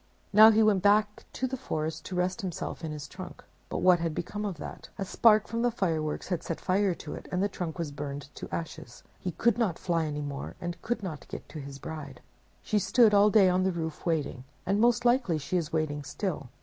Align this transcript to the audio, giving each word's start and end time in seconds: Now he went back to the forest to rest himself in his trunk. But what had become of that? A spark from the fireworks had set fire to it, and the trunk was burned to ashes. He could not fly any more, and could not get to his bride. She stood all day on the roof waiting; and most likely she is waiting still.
Now 0.33 0.49
he 0.49 0.63
went 0.63 0.81
back 0.81 1.25
to 1.33 1.45
the 1.45 1.55
forest 1.55 2.05
to 2.05 2.15
rest 2.15 2.41
himself 2.41 2.83
in 2.83 2.91
his 2.91 3.07
trunk. 3.07 3.43
But 3.69 3.83
what 3.83 3.99
had 3.99 4.15
become 4.15 4.45
of 4.45 4.57
that? 4.57 4.89
A 4.97 5.05
spark 5.05 5.45
from 5.47 5.61
the 5.61 5.69
fireworks 5.69 6.29
had 6.29 6.41
set 6.41 6.59
fire 6.59 6.95
to 6.95 7.13
it, 7.13 7.27
and 7.31 7.43
the 7.43 7.47
trunk 7.47 7.77
was 7.77 7.91
burned 7.91 8.29
to 8.33 8.49
ashes. 8.51 9.03
He 9.19 9.31
could 9.33 9.59
not 9.59 9.77
fly 9.77 10.07
any 10.07 10.21
more, 10.21 10.55
and 10.59 10.81
could 10.81 11.03
not 11.03 11.27
get 11.27 11.47
to 11.49 11.59
his 11.59 11.77
bride. 11.77 12.19
She 12.63 12.79
stood 12.79 13.13
all 13.13 13.29
day 13.29 13.47
on 13.47 13.61
the 13.61 13.71
roof 13.71 14.03
waiting; 14.03 14.43
and 14.65 14.81
most 14.81 15.05
likely 15.05 15.37
she 15.37 15.55
is 15.55 15.71
waiting 15.71 16.01
still. 16.03 16.49